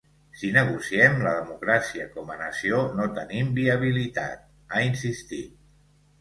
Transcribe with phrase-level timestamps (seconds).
[0.37, 5.55] Si negociem la democràcia, com a nació no tenim viabilitat, ha insistit.